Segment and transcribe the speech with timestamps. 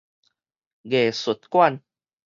[0.83, 1.83] 藝術館